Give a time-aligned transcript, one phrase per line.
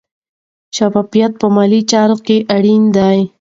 [0.75, 3.19] شفافیت په مالي چارو کې اړین دی.